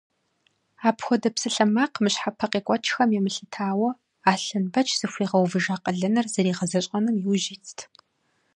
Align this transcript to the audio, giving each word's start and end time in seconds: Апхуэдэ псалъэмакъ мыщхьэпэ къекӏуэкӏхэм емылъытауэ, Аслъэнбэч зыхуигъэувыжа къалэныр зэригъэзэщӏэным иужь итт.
Апхуэдэ 0.89 1.29
псалъэмакъ 1.35 1.97
мыщхьэпэ 2.03 2.45
къекӏуэкӏхэм 2.51 3.09
емылъытауэ, 3.17 3.89
Аслъэнбэч 4.31 4.87
зыхуигъэувыжа 4.99 5.75
къалэныр 5.83 6.27
зэригъэзэщӏэным 6.33 7.17
иужь 7.23 7.47
итт. 7.55 7.77